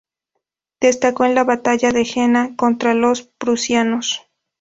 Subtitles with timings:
[0.79, 4.23] Destacó en la Batalla de Jena contra los prusianos.